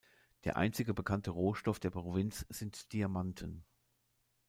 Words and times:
Der 0.45 0.57
einzige 0.57 0.95
bekannte 0.95 1.29
Rohstoff 1.29 1.79
der 1.79 1.91
Provinz 1.91 2.43
sind 2.49 2.91
Diamanten. 2.91 3.63